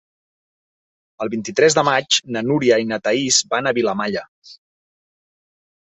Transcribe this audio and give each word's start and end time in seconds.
El 1.25 1.31
vint-i-tres 1.33 1.77
de 1.81 1.85
maig 1.89 2.19
na 2.37 2.45
Núria 2.49 2.81
i 2.87 2.91
na 2.95 3.01
Thaís 3.05 3.43
van 3.55 3.69
a 3.73 3.77
Vilamalla. 3.83 4.29